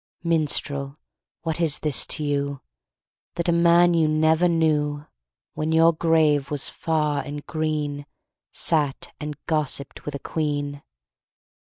[0.23, 0.97] Minstrel,
[1.43, 2.61] what is this to you:
[3.35, 5.05] That a man you never knew,
[5.53, 8.07] When your grave was far and green,
[8.51, 10.81] Sat and gossipped with a queen?